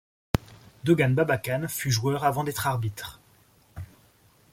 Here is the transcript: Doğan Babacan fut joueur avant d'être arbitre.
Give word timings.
Doğan 0.85 1.11
Babacan 1.17 1.67
fut 1.67 1.91
joueur 1.91 2.23
avant 2.25 2.43
d'être 2.43 2.65
arbitre. 2.65 3.21